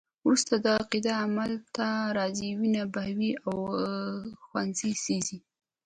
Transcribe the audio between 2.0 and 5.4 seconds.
راځي، وینې بهوي او ښوونځي سیزي.